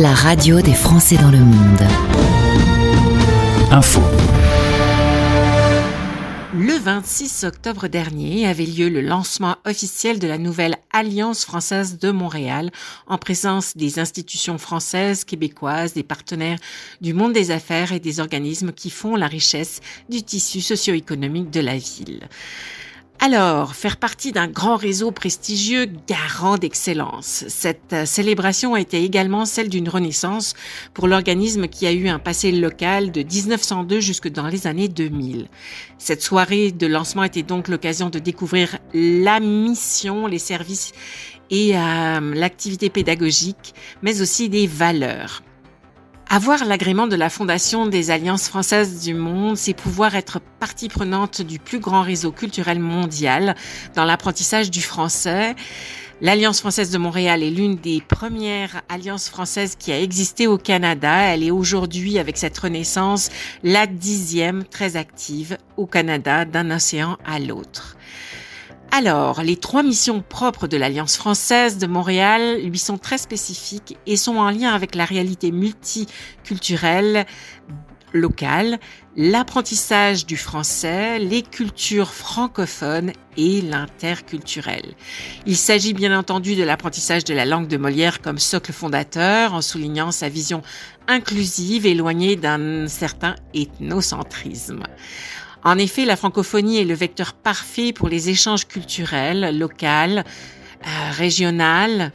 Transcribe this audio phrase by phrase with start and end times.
[0.00, 1.82] la radio des Français dans le monde.
[3.72, 4.00] Info.
[6.54, 12.12] Le 26 octobre dernier avait lieu le lancement officiel de la nouvelle Alliance française de
[12.12, 12.70] Montréal
[13.08, 16.60] en présence des institutions françaises, québécoises, des partenaires
[17.00, 21.60] du monde des affaires et des organismes qui font la richesse du tissu socio-économique de
[21.60, 22.28] la ville.
[23.20, 27.44] Alors, faire partie d'un grand réseau prestigieux garant d'excellence.
[27.48, 30.54] Cette euh, célébration a été également celle d'une renaissance
[30.94, 35.48] pour l'organisme qui a eu un passé local de 1902 jusque dans les années 2000.
[35.98, 40.92] Cette soirée de lancement était donc l'occasion de découvrir la mission, les services
[41.50, 45.42] et euh, l'activité pédagogique, mais aussi des valeurs.
[46.30, 51.40] Avoir l'agrément de la Fondation des Alliances françaises du monde, c'est pouvoir être partie prenante
[51.40, 53.56] du plus grand réseau culturel mondial
[53.94, 55.56] dans l'apprentissage du français.
[56.20, 61.32] L'Alliance française de Montréal est l'une des premières alliances françaises qui a existé au Canada.
[61.32, 63.30] Elle est aujourd'hui, avec cette renaissance,
[63.62, 67.96] la dixième très active au Canada d'un océan à l'autre.
[68.90, 74.16] Alors, les trois missions propres de l'Alliance française de Montréal lui sont très spécifiques et
[74.16, 77.26] sont en lien avec la réalité multiculturelle
[78.14, 78.78] locale,
[79.16, 84.94] l'apprentissage du français, les cultures francophones et l'interculturel.
[85.46, 89.60] Il s'agit bien entendu de l'apprentissage de la langue de Molière comme socle fondateur en
[89.60, 90.62] soulignant sa vision
[91.06, 94.82] inclusive éloignée d'un certain ethnocentrisme.
[95.64, 100.22] En effet, la francophonie est le vecteur parfait pour les échanges culturels, locaux, euh,
[101.12, 102.12] régional,